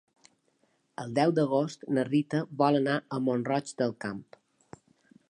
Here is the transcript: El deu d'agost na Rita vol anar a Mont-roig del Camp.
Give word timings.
El 1.03 1.11
deu 1.19 1.33
d'agost 1.39 1.85
na 1.97 2.07
Rita 2.07 2.41
vol 2.63 2.79
anar 2.79 2.97
a 2.97 3.21
Mont-roig 3.27 3.75
del 3.83 3.95
Camp. 4.07 4.25